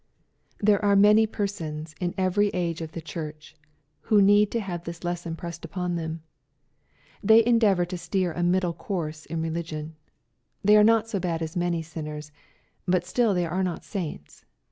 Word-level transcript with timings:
''There 0.59 0.83
are 0.83 0.95
many 0.95 1.27
persons 1.27 1.93
in 2.01 2.15
every 2.17 2.47
age 2.55 2.81
of 2.81 2.93
the 2.93 3.01
Church, 3.01 3.55
who 4.09 4.19
need 4.19 4.49
to 4.49 4.59
have 4.59 4.83
this 4.83 5.03
lesson 5.03 5.35
pressed 5.35 5.63
upon 5.63 5.93
them. 5.95 6.23
They 7.23 7.45
endeavor 7.45 7.85
to 7.85 7.99
steer 7.99 8.31
a 8.33 8.41
middle 8.41 8.73
course 8.73 9.27
in 9.27 9.43
religion. 9.43 9.95
They 10.63 10.75
are 10.75 10.83
not 10.83 11.07
so 11.07 11.19
bad 11.19 11.43
as 11.43 11.55
many 11.55 11.83
sinners, 11.83 12.31
but 12.87 13.05
still 13.05 13.35
they 13.35 13.45
are 13.45 13.61
not 13.61 13.83
saints. 13.85 14.43